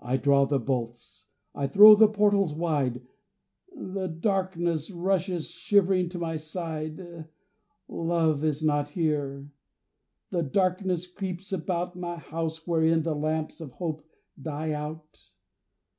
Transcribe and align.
I 0.00 0.16
draw 0.16 0.46
the 0.46 0.58
bolts! 0.58 1.26
I 1.54 1.66
throw 1.66 1.94
the 1.94 2.08
portals 2.08 2.54
wide, 2.54 3.06
The 3.76 4.06
darkness 4.08 4.90
rushes 4.90 5.50
shivering 5.50 6.08
to 6.08 6.18
my 6.18 6.36
side, 6.36 7.26
Love 7.88 8.42
is 8.42 8.64
not 8.64 8.88
here 8.88 9.50
the 10.30 10.42
darkness 10.42 11.06
creeps 11.06 11.52
about 11.52 11.94
My 11.94 12.16
house 12.16 12.66
wherein 12.66 13.02
the 13.02 13.14
lamps 13.14 13.60
of 13.60 13.72
hope 13.72 14.02
die 14.40 14.72
out. 14.72 15.34